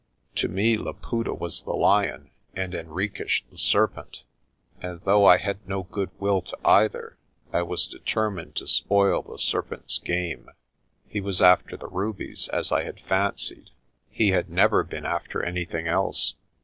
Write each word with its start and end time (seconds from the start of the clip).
To 0.37 0.47
me 0.47 0.77
Laputa 0.79 1.31
was 1.31 1.61
the 1.61 1.75
lion, 1.75 2.31
and 2.55 2.73
Henriques 2.73 3.43
the 3.51 3.57
serpent; 3.59 4.23
and 4.81 4.99
though 5.01 5.25
I 5.25 5.37
had 5.37 5.67
no 5.69 5.83
good 5.83 6.09
will 6.19 6.41
to 6.41 6.57
either, 6.65 7.19
I 7.53 7.61
was 7.61 7.85
determined 7.85 8.55
to 8.55 8.65
spoil 8.65 9.21
the 9.21 9.37
serpent's 9.37 9.99
game. 9.99 10.49
He 11.07 11.21
was 11.21 11.39
after 11.39 11.77
the 11.77 11.85
rubies, 11.87 12.47
as 12.47 12.71
I 12.71 12.81
had 12.81 12.99
fancied; 13.01 13.69
he 14.09 14.29
had 14.31 14.49
never 14.49 14.83
been 14.83 15.05
after 15.05 15.43
anything 15.43 15.87
else. 15.87 16.33